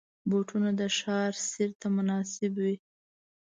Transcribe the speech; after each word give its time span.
بوټونه 0.29 0.69
د 0.79 0.81
ماښام 0.87 1.33
سیر 1.49 1.69
ته 1.79 1.87
مناسب 1.95 2.51
وي. 2.63 2.75